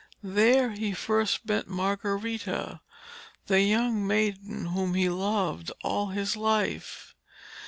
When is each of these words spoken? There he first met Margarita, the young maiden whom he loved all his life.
There 0.23 0.71
he 0.71 0.93
first 0.93 1.45
met 1.45 1.67
Margarita, 1.67 2.81
the 3.45 3.61
young 3.61 4.07
maiden 4.07 4.65
whom 4.65 4.95
he 4.95 5.09
loved 5.09 5.71
all 5.83 6.07
his 6.07 6.35
life. 6.35 7.13